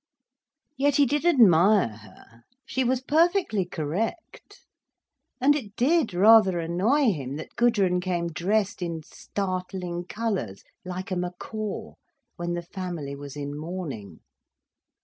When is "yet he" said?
0.77-1.05